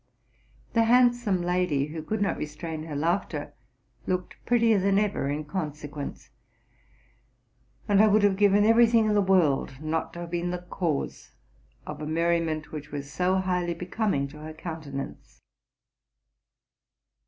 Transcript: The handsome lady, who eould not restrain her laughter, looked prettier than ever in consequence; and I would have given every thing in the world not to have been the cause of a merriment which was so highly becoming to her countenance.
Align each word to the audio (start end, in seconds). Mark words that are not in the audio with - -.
The 0.73 0.85
handsome 0.85 1.43
lady, 1.43 1.85
who 1.89 2.01
eould 2.01 2.21
not 2.21 2.37
restrain 2.37 2.85
her 2.85 2.95
laughter, 2.95 3.53
looked 4.07 4.35
prettier 4.47 4.79
than 4.79 4.97
ever 4.97 5.29
in 5.29 5.45
consequence; 5.45 6.31
and 7.87 8.01
I 8.01 8.07
would 8.07 8.23
have 8.23 8.35
given 8.35 8.65
every 8.65 8.87
thing 8.87 9.05
in 9.05 9.13
the 9.13 9.21
world 9.21 9.73
not 9.79 10.11
to 10.13 10.21
have 10.21 10.31
been 10.31 10.49
the 10.49 10.57
cause 10.71 11.35
of 11.85 12.01
a 12.01 12.07
merriment 12.07 12.71
which 12.71 12.91
was 12.91 13.11
so 13.13 13.35
highly 13.35 13.75
becoming 13.75 14.27
to 14.29 14.39
her 14.39 14.53
countenance. 14.53 15.39